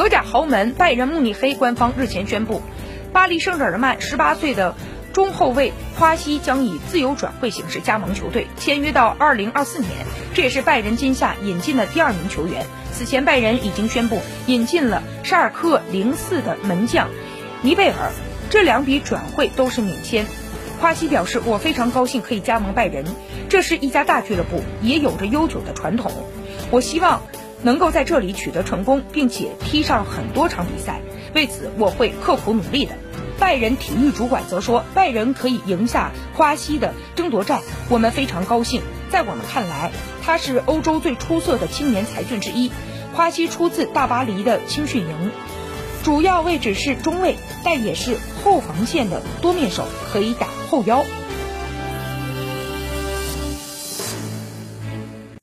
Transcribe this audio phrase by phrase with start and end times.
[0.00, 2.62] 德甲豪门拜仁慕尼黑官方日前宣布，
[3.12, 4.74] 巴黎圣日耳曼十八岁的
[5.12, 9.90] 中后卫夸西将以自由转会形式加盟球队，签约到二零二四年。
[10.32, 12.64] 这也是拜仁今夏引进的第二名球员。
[12.94, 17.10] 此前，拜仁已经宣布引进了沙尔克零四的门将
[17.60, 18.10] 尼贝尔，
[18.48, 20.24] 这两笔转会都是免签。
[20.80, 23.04] 夸西表示：“我非常高兴可以加盟拜仁，
[23.50, 26.10] 这是一家大俱乐部，也有着悠久的传统。
[26.70, 27.20] 我希望
[27.62, 31.00] 能够在这里取得成功，并且踢上很多场比赛。
[31.34, 32.92] 为此，我会刻苦努力的。”
[33.38, 38.82] 拜仁体育主管则说：“拜仁可以赢下夸西的争夺战，我们非常高兴。
[39.10, 39.90] 在我们看来，
[40.22, 42.70] 他是欧洲最出色的青年才俊之一。
[43.14, 45.30] 夸西出自大巴黎的青训营。”
[46.04, 51.04] 主要位置是中卫，但也是后防线的多面手，可以打后腰。